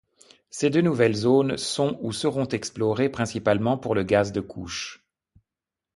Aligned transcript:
Ces 0.49 0.71
deux 0.71 0.81
nouvelles 0.81 1.13
zones 1.15 1.57
sont 1.57 1.99
ou 2.01 2.11
seront 2.11 2.47
explorées 2.47 3.07
principalement 3.09 3.77
pour 3.77 3.93
le 3.93 4.01
gaz 4.01 4.31
de 4.31 4.41
couche. 4.41 5.05